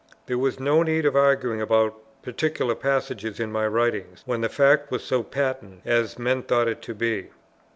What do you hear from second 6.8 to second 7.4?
to be.